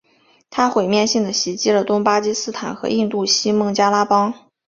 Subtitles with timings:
[0.49, 4.33] 它毁灭性地袭击了东巴基斯坦和印度西孟加拉邦。